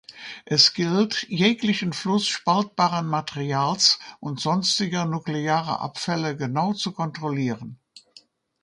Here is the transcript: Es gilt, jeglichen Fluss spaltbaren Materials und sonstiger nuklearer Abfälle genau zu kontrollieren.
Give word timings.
Es 0.45 0.73
gilt, 0.73 1.27
jeglichen 1.29 1.93
Fluss 1.93 2.25
spaltbaren 2.27 3.05
Materials 3.07 3.99
und 4.19 4.39
sonstiger 4.39 5.05
nuklearer 5.05 5.79
Abfälle 5.79 6.35
genau 6.35 6.73
zu 6.73 6.91
kontrollieren. 6.91 7.77